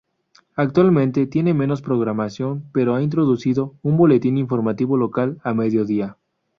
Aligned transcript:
Actualmente, 0.55 1.27
tiene 1.27 1.53
menos 1.53 1.83
programación 1.83 2.65
pero 2.73 2.95
ha 2.95 3.03
introducido 3.03 3.75
un 3.83 3.97
boletín 3.97 4.35
informativo 4.39 4.97
local 4.97 5.39
a 5.43 5.53
mediodía. 5.53 6.17